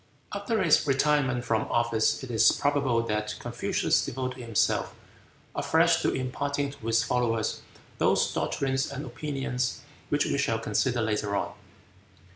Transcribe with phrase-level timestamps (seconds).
[0.33, 4.95] After his retirement from office it is probable that Confucius devoted himself
[5.55, 7.61] afresh to imparting to his followers
[7.99, 11.53] those doctrines and opinions which we shall consider later on.